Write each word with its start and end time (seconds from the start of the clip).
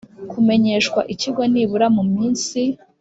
kumenyeshwa 0.31 0.99
Ikigo 1.13 1.41
nibura 1.51 1.87
mu 1.95 2.03
minsi 2.13 2.61